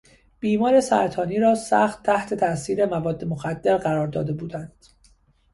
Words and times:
بیمار 0.39 0.81
سرطانی 0.81 1.39
را 1.39 1.55
سخت 1.55 2.03
تحت 2.03 2.33
تاثیر 2.33 2.85
مواد 2.85 3.25
مخدر 3.25 3.77
قرار 3.77 4.07
داده 4.07 4.33
بودند. 4.33 4.85